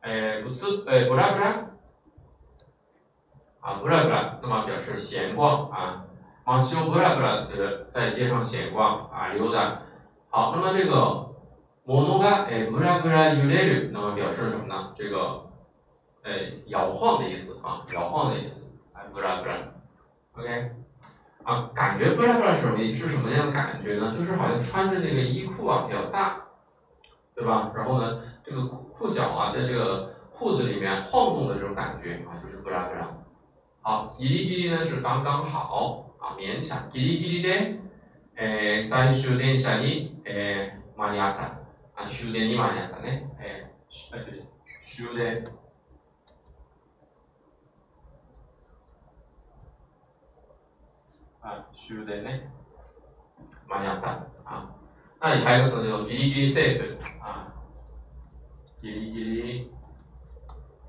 [0.00, 1.66] 哎，不つ哎不拉不拉
[3.60, 6.06] 啊，不拉不拉，那么表示闲逛啊。
[6.46, 9.82] 马修布拉布拉斯在街上闲逛啊溜达。
[10.34, 11.30] 好，那么这个
[11.86, 14.94] モノがえ布拉布拉揺れる，那么表示什么呢？
[14.96, 15.46] 这个
[16.22, 18.70] 哎摇晃的意思啊，摇晃的意思。
[18.92, 19.56] 哎布拉布拉，
[20.36, 20.70] OK
[21.42, 22.78] 啊，感觉布拉布拉是什么？
[22.94, 24.14] 是什么样的感觉呢？
[24.16, 26.44] 就是好像穿着那个衣裤啊比较大，
[27.34, 27.72] 对吧？
[27.74, 33.08] 然后呢，这个裤脚啊在这个裤子里面晃动的这种感觉啊，就是布拉布拉。
[33.82, 36.06] 好，ギリギリ呢是刚刚好。
[36.22, 37.80] あ勉強ギリギリで、
[38.36, 41.60] えー、最終電車に、 えー、間に合った。
[41.96, 43.30] あ終電に間に合ったね。
[43.40, 44.46] えー、
[44.86, 45.44] 終電。
[51.42, 52.50] 啊，終電ね。
[53.68, 54.08] 間に合った。
[54.44, 54.74] 啊，
[55.20, 57.52] 那还有个词叫做ギリギリセーフ啊，
[58.82, 59.70] ギリギリ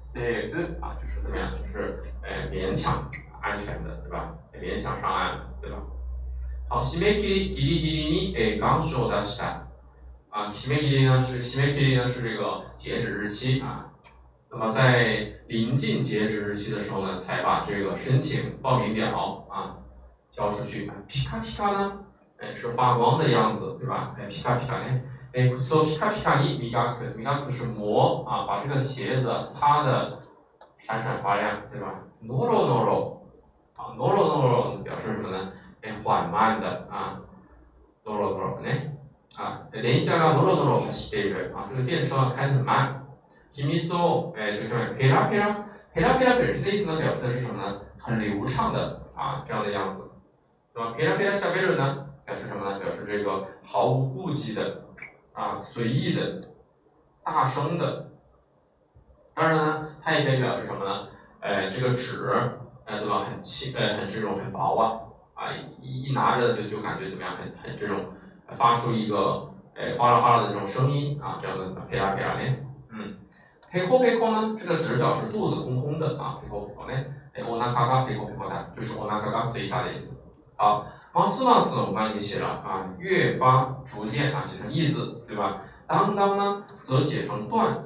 [0.01, 1.57] セーフ啊，就是怎么样？
[1.57, 3.09] 就是呃勉强
[3.41, 4.35] 安全的，对吧？
[4.53, 5.77] 勉强上岸，对吧？
[6.69, 9.67] 好，締め切りギリギリにえ願書を出した。
[10.31, 13.91] 啊，締め切り呢是締め切り呢是这个截止日期啊。
[14.49, 19.77] 那么在临近截止日期的时候呢，才把这个申请报名表啊
[20.31, 20.89] 交出去。
[21.09, 21.99] 皮卡皮卡呢，
[22.39, 24.15] 哎是发光的样子，对吧？
[24.17, 25.01] 哎皮卡皮卡呢，
[25.33, 30.19] 哎说皮卡皮卡你米嘎克米嘎克是磨啊，把这个鞋子擦的
[30.79, 32.05] 闪闪发亮，对吧？
[32.23, 33.17] noro noro。
[33.75, 35.51] 啊，noro noro 表示什么呢？
[35.85, 37.21] 哎，缓慢的啊，
[38.05, 38.69] noro noro 呢？
[39.35, 43.07] 啊，電車がノロノロ走っている啊，这个电车开得很慢。
[43.53, 47.81] 秘密を哎，这个上面ペラペラ，ペラペラ本身的意思呢，表示的是什么呢？
[47.97, 50.11] 很流畅的啊，这样的样子，
[50.73, 50.93] 对吧？
[50.97, 52.79] ペラペラ喋る呢，表示什么呢？
[52.79, 54.83] 表示这个毫无顾忌的
[55.33, 56.41] 啊，随意的，
[57.23, 58.07] 大声的。
[59.33, 61.07] 当然呢，它也可以表示什么呢？
[61.39, 62.29] 哎，这个纸。
[62.83, 63.23] 哎，对吧？
[63.23, 64.99] 很轻，呃，很这种很薄啊，
[65.35, 67.35] 啊，一一拿着就就感觉怎么样？
[67.35, 68.05] 很很这种，
[68.57, 72.55] 发出一个，哎，哗啦哗啦的这种声音啊，这样的啪啦啪啦的，
[72.91, 73.17] 嗯，
[73.71, 76.93] ペコペコ呢，这个只表示肚子空空的啊，ペコペコ呢，
[77.33, 80.17] 哎，お腹がペコペコ的，就是お腹が空いた的意思。
[80.57, 85.63] 好，ますます我们刚才已经写了啊，越发逐渐啊，写成意字，对吧？
[85.87, 87.83] 当当呢，则写成段，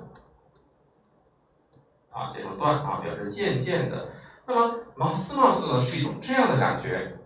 [2.11, 4.09] 啊，写成段啊，表示渐渐的。
[4.45, 7.17] 那么马斯马斯呢是一种这样的感觉，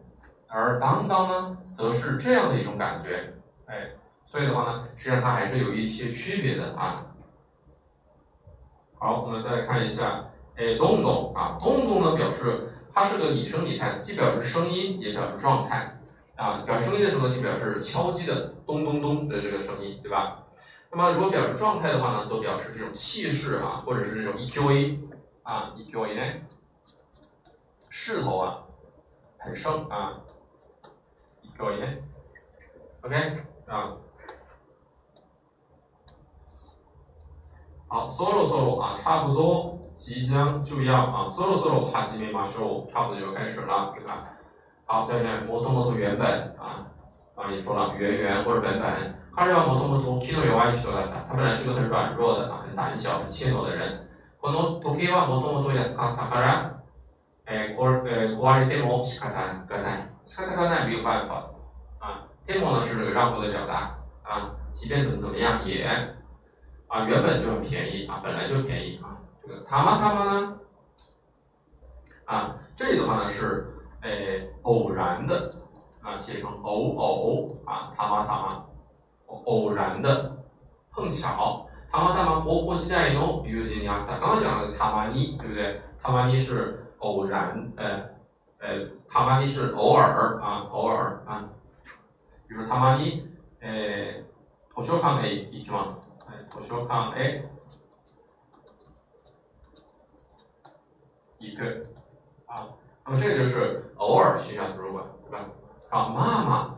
[0.54, 3.34] 而当当呢则是这样的一种感觉，
[3.66, 3.90] 哎，
[4.24, 6.94] 所以的话呢，实际上它还是有一些区别的啊。
[9.00, 15.98] 好，我们再来看一下，哎，咚咚啊，咚咚呢表示它是个拟声拟态词，既表示声音也表示状态
[16.36, 16.62] 啊。
[16.64, 20.44] 表示声音的时候呢，就表示敲击的咚咚咚的这个声音，对吧？
[20.92, 25.00] 那么如果表示状态的话呢，则表示这种气势啊，或者是这种 EQA
[25.42, 26.22] 啊，EQA 呢。
[27.90, 28.58] 势头啊，
[29.38, 30.20] 很盛啊，
[31.57, 32.01] 各位，
[33.01, 33.97] OK 啊，
[37.87, 44.37] 好，solo solo 啊，差不多即将就要啊，solo solo 哈基米马修差不多就要开始了，对吧？
[44.85, 46.87] 好，再看摩托摩托原本啊，
[47.35, 54.05] 啊也说了原原或者本本，他要摩托摩托 kino 有 i 说的，他本来是个很软弱的啊，很胆小、很怯懦的人。
[54.41, 56.79] この時計はもともと安かったから。
[57.45, 60.09] 哎，壊呃壊れても仕方がない。
[60.25, 61.49] 仕方がない没有办法
[61.99, 62.27] 啊。
[62.45, 65.83] ても呢是这个让步的表达啊，即便怎么怎么样也
[66.87, 69.17] 啊原本就很便宜啊，本来就便宜啊。
[69.41, 70.59] 这个他妈他妈呢
[72.25, 73.67] 啊，这里的话呢是
[74.01, 75.53] 哎，偶然的
[76.01, 78.65] 啊，写成偶偶啊，他妈他妈，
[79.45, 80.37] 偶然的，
[80.91, 85.81] 碰巧，他妈他妈活泼期待喏，比如今天他刚刚讲的他妈你，对不对？
[86.01, 88.01] 他妈你是偶然，呃
[88.63, 91.49] 呃，他妈你是偶尔啊，偶尔啊，
[92.47, 93.23] 比如他妈你，
[93.61, 94.23] 呃，
[94.73, 96.09] 图书館へ行きます。
[96.49, 97.43] 图书館へ
[101.39, 101.65] 一个
[102.45, 102.67] 啊，
[103.05, 105.45] 那么这个就是偶尔去下图书馆，对吧？
[105.89, 106.75] 啊，妈妈，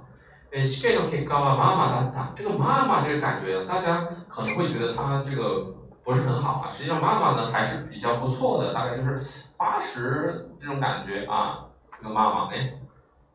[0.51, 2.35] 诶，試験の結果は妈妈だった。
[2.35, 5.73] 这个妈妈这个感觉，大家可能会觉得他这个
[6.03, 6.71] 不是很好啊。
[6.71, 11.64] 实际上妈妈呢还是比较不错的，大概就是八十这种感觉啊。
[11.98, 12.70] 这个妈妈呢，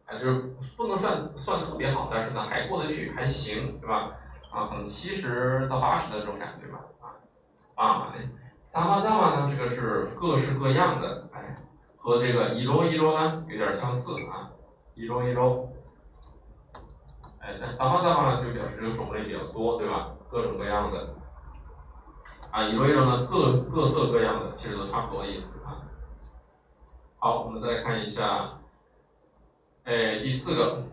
[0.05, 4.11] 啊，就是不能算算特别好，但是呢还过得去，还行，对吧？
[4.51, 6.79] 啊，可能七十到八十的这种感觉吧。
[7.01, 7.13] 啊，
[7.75, 8.29] 妈妈呢？
[8.65, 9.49] 萨玛萨玛呢？
[9.49, 11.55] 这个是各式各样的，哎，
[11.97, 14.51] 和这个伊罗伊罗呢有点相似啊，
[14.95, 15.69] 伊罗伊罗，
[17.39, 20.11] 哎，那萨玛萨玛呢就表示这个种类比较多，对吧？
[20.29, 21.15] 各种各样的，
[22.51, 25.81] 啊，伊罗伊罗呢各各色各样的，其实都差不多的意思啊。
[27.20, 28.58] 好，我们再看一下，
[29.84, 30.84] 哎，第四个，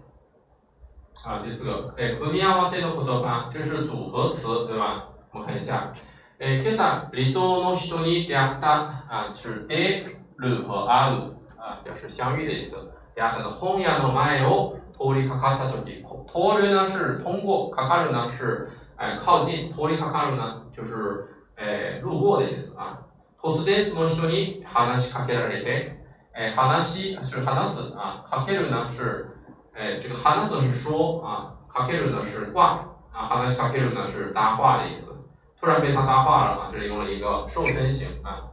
[1.23, 5.09] 啊，第四个，哎，組み合わせの言葉，这是组合词，对吧？
[5.31, 5.93] 我们看一下。
[6.39, 10.05] え今朝理想の人に出会った啊，是出
[10.37, 12.91] る和会う啊，表示相遇的意思。
[13.15, 22.99] 出会ったの本屋の前を通りかかった時，通る呢是通过，かかる呢是哎靠近，通りかかる呢就是哎路过的意思啊。
[23.41, 25.96] 突然その人に話しかけられて，
[26.37, 29.27] 哎話是話す啊，かける呢是
[29.73, 35.19] 哎这个話す是说啊，かける呢是挂啊，話しかける呢是搭话的意思。
[35.59, 36.69] 突然被他搭话了啊！
[36.73, 38.51] 这里用了一个瘦身型啊。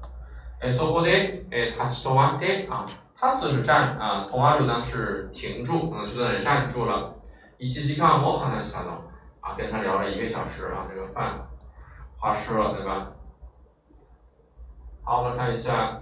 [0.60, 2.86] 哎，そこで哎，立ち止まって啊，
[3.20, 7.14] 立つ是站啊，止まる呢是停住，嗯，就在那里站住了。
[7.58, 9.00] 一起去看我話したの
[9.40, 11.48] 啊，跟他聊了一个小时啊，这个饭
[12.16, 13.08] 花吃了对吧？
[15.02, 16.00] 好，我们看一下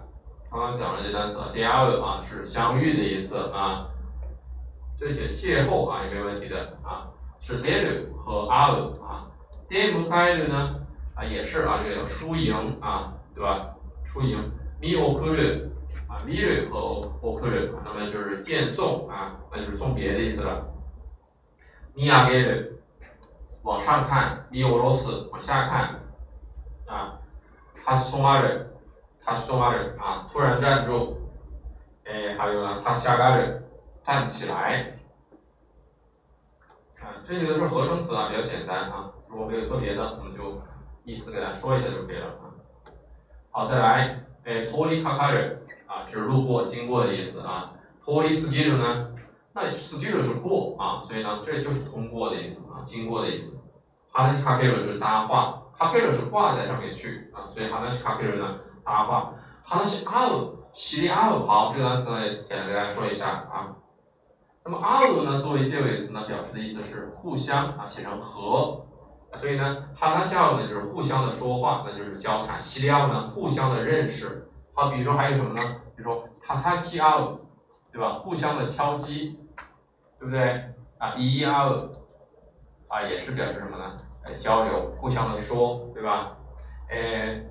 [0.53, 3.89] 刚刚讲的这单词，第二个啊是相遇的意思啊，
[4.99, 7.09] 这写邂逅啊也没问题的啊，
[7.41, 9.27] 是出る和会う啊，
[9.69, 10.81] 出迎る呢？
[11.15, 13.75] 啊，也是啊，这个输赢啊，对吧？
[14.05, 15.71] 输赢，みおくる
[16.09, 20.65] 啊，みる和おくる，那么就是见送啊，那就是送别的意思了。
[21.95, 22.79] みあげる，
[23.63, 26.01] 往上看，みおろす，往下看
[26.87, 27.19] 啊。
[27.85, 28.72] たしとまる，た
[29.35, 31.17] しとまる啊，突然站住。
[32.05, 33.63] 哎，还有呢，たし上がる，
[34.05, 34.99] 站起来。
[37.01, 39.11] 啊，这些都是合成词啊，比较简单啊。
[39.29, 40.61] 如果没有特别的，我们就。
[41.05, 42.53] 意思给大家说一下就可以了啊。
[43.51, 47.73] 好，再来，哎，通りかかる啊，就是路过、经过的意思啊。
[48.05, 49.09] 通り過ぎる呢？
[49.55, 53.59] 那過ぎる是过啊，所以呢，这就是通过的意思啊，经过的意思。
[54.13, 59.35] 話しかける是搭话，かける是挂在上面去啊，所以話しかける呢 搭话。
[59.65, 63.77] 話し合う、知り合う，好，这个单词呢，简单给大家说一下啊。
[64.65, 68.85] 那么合う呢，作为结尾词呢，表示的意思是互相啊，写成和。
[69.37, 74.49] 所以呢，哈拉夏呢就是互相的说话，那就是交谈；西利奥呢互相的认识。
[74.73, 75.77] 好，比如说还有什么呢？
[75.95, 77.39] 比如说塔塔基奥，
[77.93, 78.21] 对吧？
[78.21, 79.39] 互相的敲击，
[80.19, 80.65] 对不对？
[80.99, 81.75] 啊，伊伊奥，
[82.89, 83.99] 啊也是表示什么呢？
[84.25, 86.37] 哎，交流，互相的说，对吧？
[86.91, 87.43] 哎，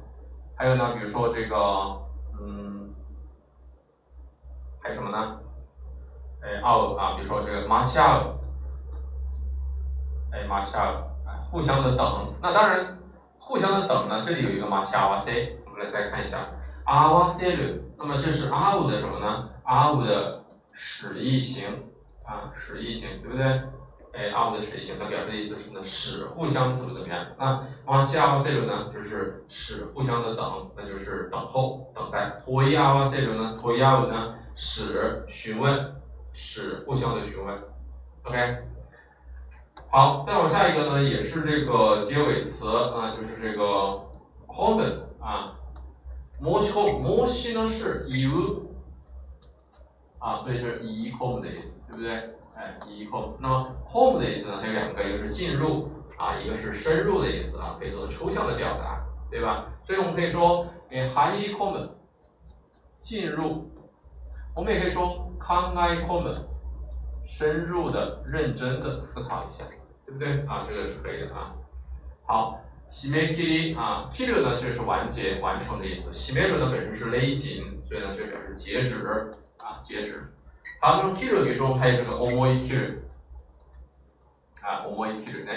[0.62, 1.57] 还有呢，比如说这个，
[2.40, 2.94] 嗯，
[4.81, 5.40] 还有什么呢？
[6.40, 8.27] 哎，奥啊，比如说这个马夏尔，
[10.31, 11.03] 哎，马夏尔。
[11.51, 12.96] 互相的等，那当然，
[13.40, 16.38] 互相的等呢，这里有一个嘛，下瓦 c，我们来再看一下，
[16.85, 19.51] 阿瓦 c 鲁，那么这是阿五的什么呢？
[19.64, 21.90] 阿五的使役型
[22.25, 23.62] 啊，使役型，对不对？
[24.12, 27.27] 哎，阿五的使役型，它表示的意思是呢，使互相怎么怎么样？
[27.38, 32.40] 那马下瓦 c 鲁呢，就是使互相的等，那就是等候、等待。
[32.44, 35.94] 托伊阿瓦 c 鲁呢，托伊阿五呢，使询问，
[36.35, 37.59] 使互相的询问
[38.25, 38.59] ，OK。
[39.90, 44.09] 好，再往下一个呢，也是这个结尾词啊，就是这个
[44.46, 45.55] common 啊，
[46.38, 48.75] 模式模式呢是 you
[50.18, 52.32] 啊，所以就是以 common 的意思，对不对？
[52.62, 53.37] 哎，以 come。
[53.40, 59.66] 那么 home 的意思呢，它有两个，一个是进入啊，一个是深入的意思啊，可以做抽象的表达，对吧？
[59.85, 61.88] 所以我们可以说，哎，highly common
[63.01, 63.68] 进入，
[64.55, 66.37] 我们也可以说 come I common
[67.27, 69.64] 深入的、认真的思考一下。
[70.05, 70.66] 对不对啊？
[70.68, 71.55] 这个是可以的啊。
[72.27, 76.12] 好，西梅基里啊，k i l 呢就是完结、完成的意思。
[76.12, 79.07] 西梅鲁呢本身是勒紧，所以呢就表示截止
[79.64, 80.22] 啊，截止。
[80.85, 82.97] 好，那么 kill 中还有这个 omoi kill，
[84.62, 85.53] 啊，omoi kill 呢？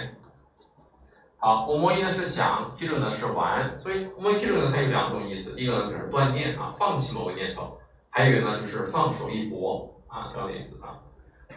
[1.38, 7.80] 好，omoi 呢是想，kill 呢是玩，所以 omoi kill 呢它有两种意思，一个呢就是断念啊，放弃某个念头，
[8.12, 11.02] 还有一个呢就是放手一搏啊，这样的意思啊。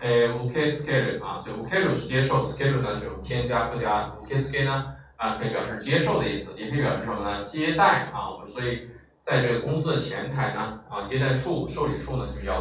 [0.00, 7.44] 诶，ok scale 啊，所以 ok 是接受，scale 呢就是添加附加，ok scale 呢啊可以表示接受的意思，也可以表示什么呢？
[7.44, 8.88] 接待啊，我们所以
[9.20, 12.54] 在这个公司的前台呢啊，接待处、受理处呢就叫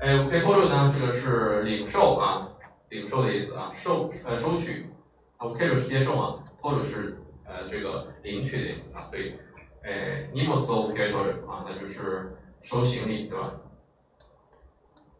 [0.00, 0.02] ok scale 啊。
[0.02, 2.48] 诶，ok total 呢这个是领受啊，
[2.90, 4.86] 领受的意思啊，收呃收取
[5.38, 9.34] ，ok 是接受啊，total 是呃这个领取的意思啊，所以
[9.82, 13.52] 哎，nimo so ok total 啊，那就是收行李对吧？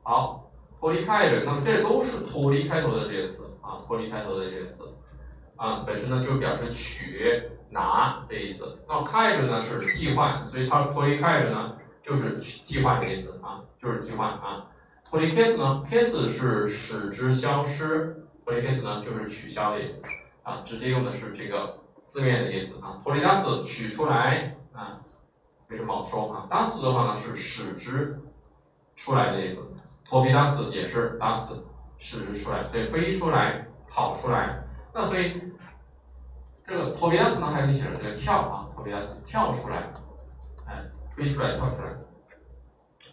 [0.03, 0.43] 好。
[0.79, 4.85] 脱离开的，那么这都是脱离开头的这些词啊，脱离开头的这些词
[5.57, 8.79] 啊，本身呢就表示取拿的意思。
[8.87, 14.67] 那么开着呢是替换，所以它脱离开着呢就是替换的意思啊，就是替换啊。
[15.11, 20.03] 脱离 case 呢，case 是使之消失，脱离 case 呢就是取消的意思
[20.45, 23.01] 啊，直接用的是这个字面的意思啊。
[23.03, 25.01] 脱离 das 取出来啊，
[25.67, 28.21] 没什么好说啊？das 的话呢是使之
[28.95, 29.73] 出来的意思。
[30.09, 31.59] 脱离 das 也是 das
[31.99, 34.63] 使之出来，所以飞出来、跑出来。
[34.95, 35.43] 那所以
[36.67, 39.93] 这个脱皮单词呢，还可以写成这个跳啊，脱皮单词跳出来，
[41.17, 41.97] 飞出来、跳出来。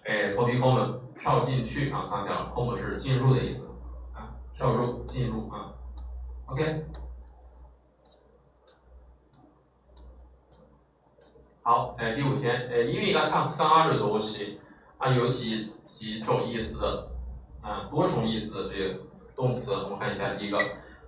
[0.06, 3.70] 哎，脱皮空门跳进去啊，刚讲了，空门是进入的意思
[4.14, 5.74] 啊，跳入、进入啊。
[6.48, 6.86] OK，
[11.64, 14.60] 好，哎，第五天，哎，因为来看三二的东西。
[15.00, 17.10] 啊，有几几种意思的，
[17.62, 19.02] 啊，多重意思的这个
[19.36, 20.58] 动词，我们看一下，第一个，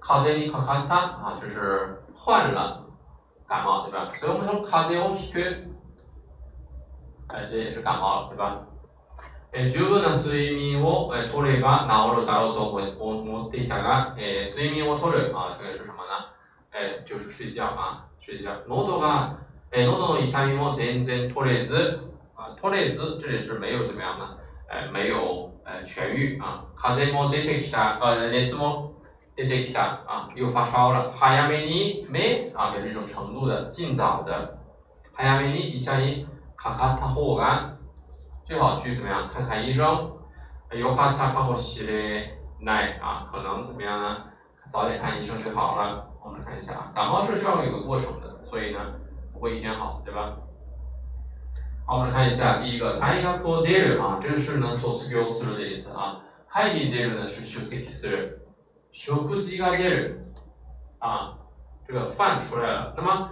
[0.02, 2.86] 卡在你看看它啊，就是患了
[3.48, 4.12] 感冒，对吧？
[4.20, 5.32] 所以我们说卡在我皮
[7.29, 8.67] 肤，哎，这也是感冒了，对吧？
[9.53, 16.31] え、十分な睡眠を取れば治るだろうと思っていたが、え、睡眠を取る啊，这个是什么呢？
[16.71, 18.53] 哎，就是睡觉啊，睡觉。
[18.69, 19.39] 喉が、
[19.73, 21.99] え、喉の痛みも全然取れず
[22.61, 24.37] 托雷兹这里是没有怎么样呢？
[24.69, 26.65] 哎，没有呃痊愈啊。
[26.77, 28.93] 卡在莫デテキタ呃レスモ
[29.37, 31.11] デテキタ啊，又发烧了。
[31.11, 34.59] 哈亚美尼没啊，表示一种程度的，尽早的。
[35.13, 35.99] 哈亚美尼一下
[36.65, 37.77] 一卡卡塔霍干，
[38.45, 40.13] 最好去怎么样看看医生。
[40.73, 44.25] 有卡塔卡莫西嘞奈啊，可能怎么样呢？
[44.73, 46.07] 早点看医生就好了。
[46.23, 48.79] 我们看一下啊，感冒是需要有个过程的，所以呢
[49.33, 50.37] 不会一天好，对吧？
[51.87, 56.21] 好，我们来看一下第一个，大学を出る啊，这个是呢卒業する的意思啊。
[56.47, 58.39] 会議出る呢是出席する。
[58.93, 60.19] 食事が出る
[60.99, 61.39] 啊，
[61.89, 62.95] 这个饭出来了。
[62.97, 63.31] 那么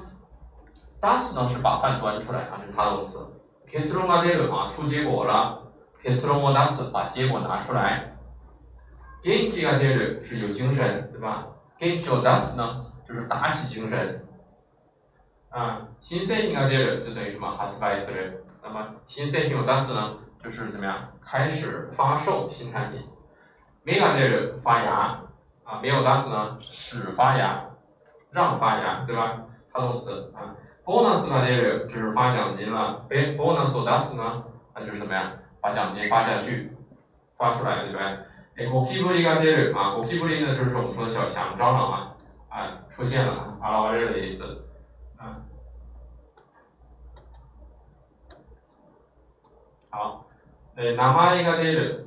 [1.03, 3.19] 出す呢是把饭端出来啊，这是他动词。
[3.71, 5.63] 結論が出る啊，出结果了。
[6.03, 8.17] 結論を出す，把结果拿出来。
[9.23, 11.47] 元気が出る是有精神，对吧？
[11.79, 14.25] 元気を出す呢就是打起精神。
[15.51, 17.57] 啊，新製品が出る就等于什么？
[17.57, 18.45] 発売する。
[18.63, 20.95] 那么新製品を出す呢，就是怎么样？
[21.25, 23.05] 开始发售新产品。
[23.85, 25.21] 芽が出る发芽
[25.65, 27.65] 啊，没有出す呢，使发芽，
[28.31, 29.45] 让发芽，对吧？
[29.73, 30.55] 它动词啊。
[30.85, 33.07] ボーナスが出る就是发奖金了。
[33.09, 34.45] 被ボーナスを出す呢，
[34.75, 35.33] 那就是怎么样？
[35.61, 36.73] 把奖金发下去，
[37.37, 38.19] 发出来，对不对？
[38.57, 42.17] え、ゴキブリが出る啊，ゴキブリ呢就是我们说的小强蟑螂啊，
[42.49, 44.65] 啊出现了，現れる的意思。
[49.91, 50.27] 好，
[50.77, 52.07] 呃，名前が出る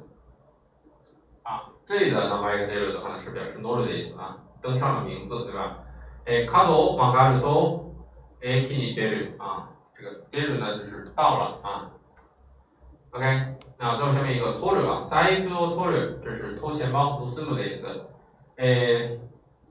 [1.44, 5.78] 啊，这里的名前が出る的话呢是表示乗る的意思啊，登上了名字，对吧？
[6.26, 7.85] え、角を曲がると
[8.42, 11.92] 駅に出る啊，这个出る呢就是到了啊。
[13.12, 13.24] OK，
[13.78, 18.06] 那再下面一个取る啊，財布を取る，这是偷钱包、盗む的意思。
[18.58, 19.20] え、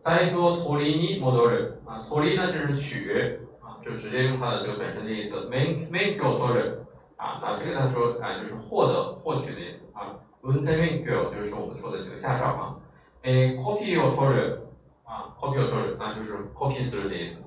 [0.04, 5.48] 財布を取りに戻る啊，取り呢就是取啊，就直接用它的这个本身的意思。
[5.48, 6.80] 免免許を取る。
[7.16, 10.16] 啊，那这个他说，啊，就是获得、获取的意思啊。
[10.42, 12.76] 運転免許就是我们说的这个驾照啊。
[13.24, 14.60] 诶，copy を取る
[15.04, 17.43] 啊，copy を取る，那就是 copy する的意思啊。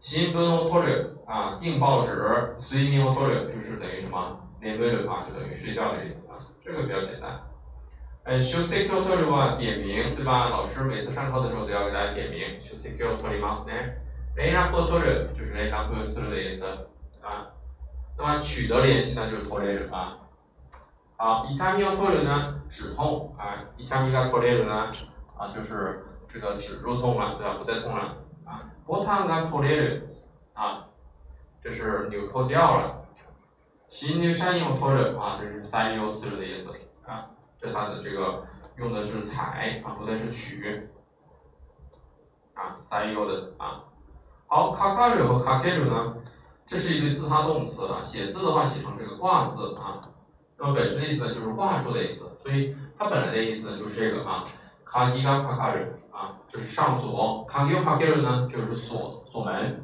[0.00, 2.56] 新聞を取る啊，订报纸。
[2.58, 4.36] 睡眠を取る就是等于什么？
[4.60, 6.36] 眠る啊，就等于睡觉的意思啊。
[6.64, 7.40] 这个比较简单。
[8.24, 10.48] 诶，出席を取るは点名，对吧？
[10.48, 12.60] 老师每次上课的时候都要给大家点名。
[12.62, 13.98] 出席を取りますね。
[14.36, 16.64] 連絡を取る就是連絡する的意思
[17.22, 17.50] 啊。
[18.16, 20.18] 那么取得联系呢，就是トレる啊。
[21.16, 23.70] 好，痛みを取る呢，止痛啊。
[23.78, 24.92] 痛みが取れる呢，
[25.36, 27.54] 啊，就是这个止住痛了，对吧？
[27.58, 28.16] 不再痛了
[28.86, 28.86] 啊。
[28.86, 30.08] ボタンが取れる
[30.54, 30.88] 啊，
[31.62, 33.02] 这是纽扣掉了。
[33.88, 36.70] 新入社員を取る啊，这是採用する的意思
[37.06, 37.30] 啊，
[37.60, 38.42] 这它的这个
[38.76, 40.88] 用的是采啊，不再是取
[42.54, 43.84] 啊，採用的啊。
[44.48, 46.16] 好，かかる和かける呢，
[46.66, 50.00] 这是一对自他动词啊，写字的话写成这个挂字啊，
[50.58, 54.46] 那么本身的意思呢就是挂住的意思，所以它本来的意思呢就是这个啊，
[54.84, 59.82] かぎがかかる 啊，就是上锁，かぎをかける呢就是锁锁门。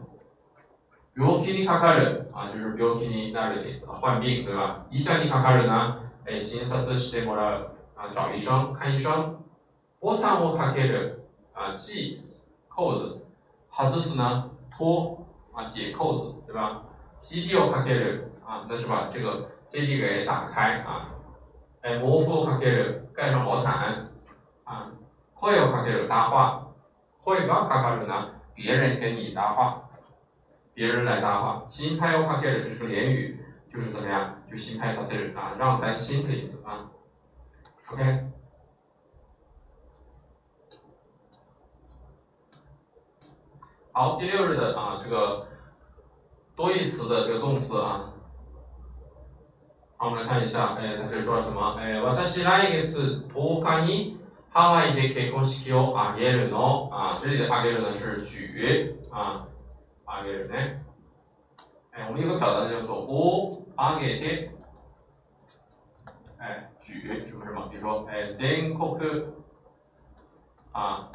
[1.16, 4.86] 病気にかかる啊，就是病気になる的意思，患病对吧？
[4.90, 9.38] 医者にかかる呢，哎，診察してもらう啊，找医生，看医生。
[10.00, 11.24] ボタンをかける
[11.54, 12.22] 啊，系
[12.68, 13.18] 扣子。
[13.70, 16.82] 外す呢，脱啊，解扣子对吧？
[17.18, 21.14] CD をかける啊，那是把这个 CD 给打开啊。
[21.82, 24.04] 哎，毛布をかける，盖上毛毯啊。
[25.42, 26.68] 声をかける，搭话。
[27.24, 29.84] 声がかかる呢，别人跟你搭话。
[30.74, 34.36] 别人来搭话，心拍要 k 给的这是连语，就是怎么样？
[34.48, 36.90] 就心拍させる啊，让担心的意思啊。
[37.90, 38.28] OK。
[43.92, 45.48] 好，第六日的啊这个
[46.54, 48.12] 多义词的这个动词啊，
[49.96, 51.74] 好，我们来看一下，哎，它这里说了什么？
[51.76, 54.16] 哎，私来月10日に
[54.53, 56.87] ハワイで結婚式を挙げるの？
[56.93, 59.47] 啊，这里的挙げる呢是举啊。
[60.05, 60.79] あげるね。
[61.97, 64.51] え我们有个表达叫做おあげて，
[66.37, 68.95] 哎，举什么什么，比如说，哎，全国
[70.71, 71.09] 啊，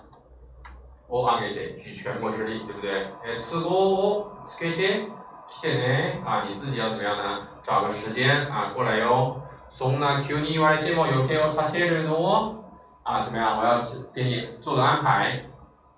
[1.08, 3.04] おあげて举全国之力，对不对？
[3.22, 5.06] 哎，都合をつけて
[5.48, 7.46] 来てね，啊，你自己要怎么样呢？
[7.64, 9.44] 找个时间啊，过来哟。
[9.78, 12.64] そんな急に言われても予定を立てるのを
[13.07, 13.57] 啊，怎么样？
[13.57, 13.81] 我要
[14.13, 15.45] 给你做个安排，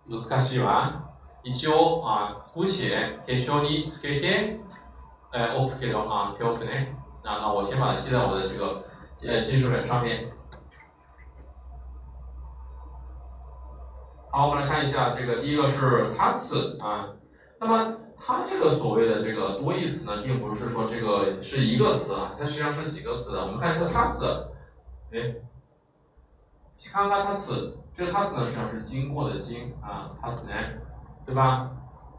[0.07, 1.03] 難しいわ。
[1.43, 4.59] 一応あ姑且手帳につけて、
[5.31, 6.71] 呃，我つける啊，标准呢。
[7.23, 8.83] 那那我先把它记在我的这个
[9.21, 10.31] 呃记事本上面。
[14.31, 17.09] 好，我们来看一下这个第一个是他词啊。
[17.59, 23.45] 那么它这个所谓的这个多义词呢，并不是说这个是一个词啊，它实际上是几个词的。
[23.45, 24.25] 我们看这个他词，
[25.11, 25.36] 哎，
[26.88, 30.54] 看看他词，这个他词呢实际上是经过的经啊，他词呢。
[31.26, 31.70] 对吧？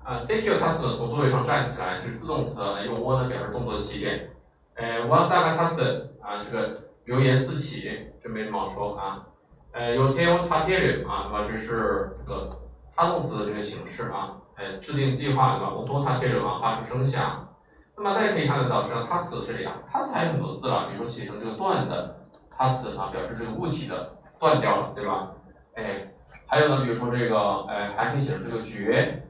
[0.06, 4.30] 啊，secure t a s 从座位上站起来，这是自动词，用 w 呢表示动作起点。
[4.76, 7.90] 呃，one second t a s 啊，这个流言四起，
[8.24, 9.28] 这没什么好说啊。
[9.74, 12.48] 呃，有 tell t a t e 啊，那么这是这个
[12.96, 14.38] 他动词的这个形式啊。
[14.56, 15.74] 呃，制定计划对吧？
[15.74, 17.50] 我多 t a t e 啊，发出声响。
[17.98, 22.16] 那么大家可以看得到，实际上 t a s 这里啊 t a s 还有很多字了，比如说写成这个断的
[22.50, 25.32] t a s 啊，表示这个物体的断掉了，对吧？
[25.76, 26.10] 哎。
[26.48, 29.24] 还有呢，比如说这个，哎，还可以写成这个绝，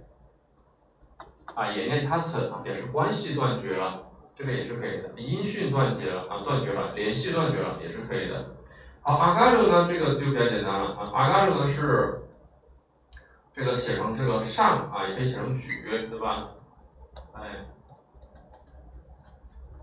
[1.53, 5.09] 啊，也念 t a t 啊，表示关系断绝了，这个也是可以的。
[5.17, 8.55] 音讯断绝了啊，断绝了，联系断绝了，也是可以的。
[9.03, 12.23] 好，阿嘎鲁呢，这个就比较简单了啊，阿嘎鲁呢是
[13.53, 16.49] 这个写成这个上啊，也可以写成举，对吧？
[17.33, 17.67] 哎，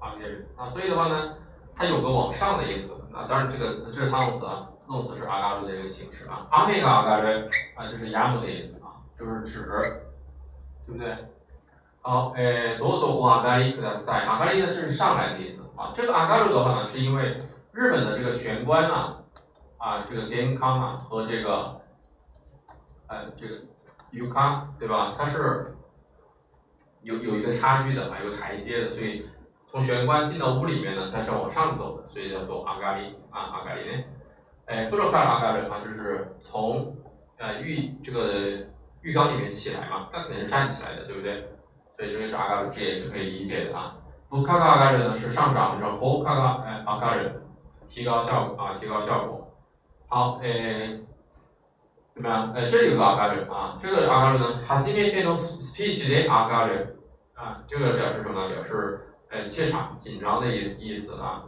[0.00, 0.10] 啊，
[0.56, 1.36] 啊，所以的话呢。
[1.78, 6.44] 它有个往上的意思啊，当然这个这是他动词啊，自动词是阿嘎鲁的一个形式啊。
[6.50, 7.28] 阿美嘎阿嘎鲁
[7.76, 9.62] 啊，就是亚姆的意思啊，就是指，
[10.84, 11.16] 对不对？
[12.00, 15.92] 好，诶，多多阿嘎里克的塞，阿嘎里呢，这是上来的意思啊。
[15.94, 17.38] 这个阿嘎鲁的话呢，是因为
[17.70, 19.18] 日本的这个玄关啊，
[19.76, 21.80] 啊，这个健康啊和这个，
[23.06, 23.54] 呃，这个
[24.10, 25.14] u 康对吧？
[25.16, 25.76] 它是
[27.02, 29.24] 有有一个差距的啊，有台阶的，所以。
[29.71, 34.03] 从玄关进到屋里面呢，它是要往上走的，所以叫做阿嘎里啊，阿嘎里呢。
[34.65, 36.95] 哎，说到阿嘎里啊，就是从
[37.37, 38.67] 呃浴这个
[39.01, 41.49] 浴缸里面起来嘛，那肯定是站起来的，对不对？
[41.97, 43.95] 所以这个是阿嘎里，这也是可以理解的啊。
[44.29, 47.29] 不卡卡阿嘎里呢是上涨，然后卡卡哎阿嘎里，
[47.89, 49.53] 提高效果啊，提高效果。
[50.07, 50.99] 好，哎，
[52.13, 52.53] 怎么样？
[52.53, 56.73] 哎，这里有个阿嘎里啊，这个阿嘎里呢，初めての speech で阿嘎里
[57.35, 58.47] 啊，这个表示什么？
[58.49, 58.99] 表示
[59.30, 61.44] 呃，怯场、紧张的意意思啊。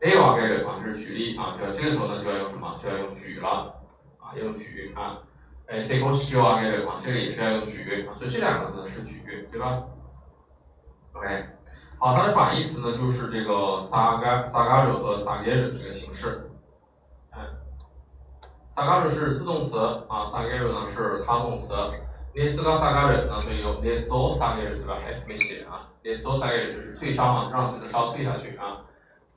[0.00, 2.76] A 瓦盖勒啊，这是举例啊，这这个时候呢就要用什么？
[2.82, 3.80] 就要用举了
[4.18, 5.22] 啊，用举啊。
[5.68, 9.84] 哎，take on skill 瓦盖勒啊，这个也是要用举啊，所以这两个字呢是举，对吧
[11.12, 11.44] ？OK，
[12.00, 16.50] 好，它的反义词呢就是这个萨嘎萨嘎鲁和萨盖鲁这个形式。
[17.36, 17.38] 嗯，
[18.74, 21.72] 萨嘎鲁是自动词啊，萨盖鲁呢是他动词。
[22.33, 24.99] 列斯が下がる，那所以有列斯を下げる，对吧？
[25.05, 25.89] 哎，没写啊。
[26.03, 28.85] 列斯を下げる就是退烧嘛，让这个烧退下去啊。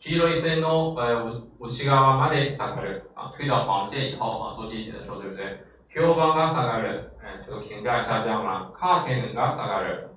[0.03, 5.59] 黄色い線の呃内側まで下がる啊，退到黄线以后啊，坐地铁的时候，对不对？
[5.93, 8.73] 評判が下がる，哎，这个评价下降了。
[8.79, 10.09] カーテンが下がる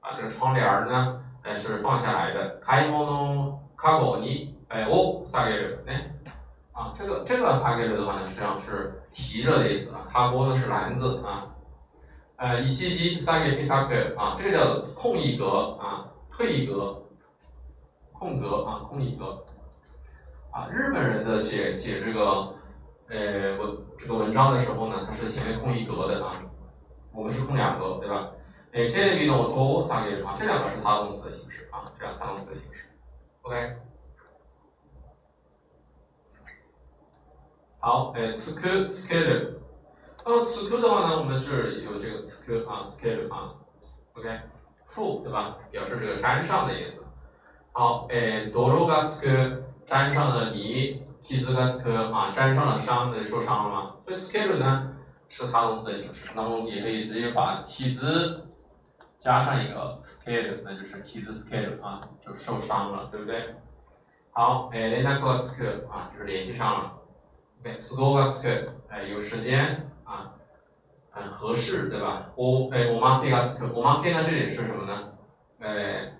[0.00, 2.60] 啊，这个窗帘呢， 哎是放下来的。
[2.64, 6.10] 買物カゴに哎を下げる，哎
[6.72, 10.08] 啊这个这个下げる的话呢，实际上是提着的意思啊。
[10.12, 11.46] カゴ呢是篮子啊。
[12.36, 17.02] 呃，一七级下げピカク啊，这个叫空一格啊，退一格，
[18.12, 19.44] 空格啊，空一格
[20.50, 20.66] 啊。
[20.70, 22.54] 日本人的写写这个
[23.08, 26.42] 呃文这个文章的时候呢，它是前面空一格的啊。
[27.14, 28.30] 我们是空两格，对吧？
[28.72, 32.86] 哎，这里呢，我多撒给啊，这两个是他动词的形式啊，这两他动词的形式。
[33.42, 33.76] OK。
[37.80, 39.60] 好，哎，つくつける。
[40.24, 43.54] 那么つく的话呢，我们是有这个つく啊，つける啊。
[44.14, 44.28] OK，
[44.88, 45.56] 覆对吧？
[45.70, 47.04] 表示这个沾上的意思。
[47.72, 53.96] 好，哎，泥がつく，沾上了泥，傷がつく啊，沾上了伤，那就受伤了嘛。
[54.04, 54.88] 所以つける呢？
[55.32, 58.48] 是他动词的形式，那么也可以直接把体字
[59.16, 63.54] 加上一个 scale，那就是体字 scale 啊，就受伤了，对不对？
[64.32, 66.92] 好，哎，连那个 scale 啊，就是联系上了。
[67.62, 70.32] 对，school scale，哎，有时间 啊，
[71.14, 72.30] 嗯，合适，对吧？
[72.36, 75.12] 我哎，我妈这个 scale，我妈 K 呢，这里是什么呢？
[75.60, 76.12] 哎，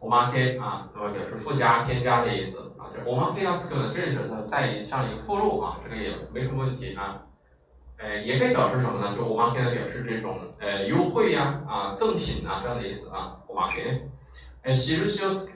[0.00, 1.12] 我妈 K 啊，对吧？
[1.12, 2.90] 表示附加、添加的意思啊。
[2.94, 7.22] 这我妈这个 scale 呢，这里是它带上一个附录啊，这个也没什么问题啊。
[7.98, 9.14] 呃，也可以表示什么呢？
[9.16, 13.36] 就我们可以表示这种呃优惠呀、啊赠品啊这样的意思啊。
[13.46, 14.00] 我们可以，
[14.62, 15.04] 呃，印を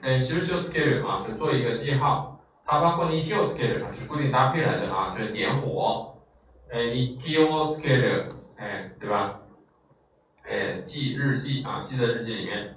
[0.02, 2.34] 呃印をつける啊，就做一个记号。
[2.68, 6.09] タバコに火をつける啊，是固定搭配来的啊，就是点火。
[6.70, 9.40] 呃，日記をつける，哎，对吧？
[10.44, 12.76] 哎，记日记啊，记在日记里面。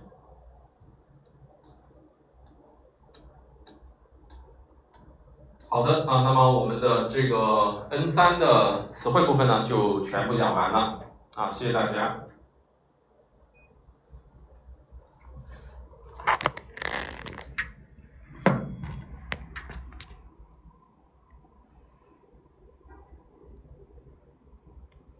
[5.69, 11.03] 好的啊，那么我们的这个 N 三的词汇部分呢，就全部讲完了
[11.35, 12.22] 啊，谢谢大家。